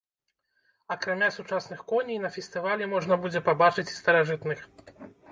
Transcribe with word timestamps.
Акрамя 0.93 1.27
сучасных 1.35 1.83
коней 1.91 2.17
на 2.23 2.31
фестывалі 2.37 2.87
можна 2.93 3.17
будзе 3.25 3.39
пабачыць 3.49 3.85
і 3.91 3.99
старажытных. 3.99 4.65